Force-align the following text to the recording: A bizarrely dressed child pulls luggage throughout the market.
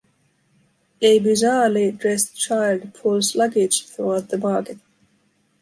A 1.03 1.19
bizarrely 1.19 1.95
dressed 1.95 2.35
child 2.35 2.91
pulls 2.95 3.35
luggage 3.35 3.85
throughout 3.85 4.29
the 4.29 4.37
market. 4.39 4.79